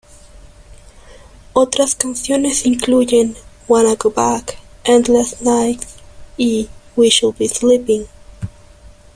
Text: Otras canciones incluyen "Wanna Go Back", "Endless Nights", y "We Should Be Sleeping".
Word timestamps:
Otras 1.53 1.93
canciones 1.93 2.65
incluyen 2.65 3.35
"Wanna 3.67 3.93
Go 3.99 4.09
Back", 4.09 4.57
"Endless 4.83 5.43
Nights", 5.43 5.89
y 6.37 6.67
"We 6.95 7.09
Should 7.11 7.37
Be 7.37 7.47
Sleeping". 7.47 8.07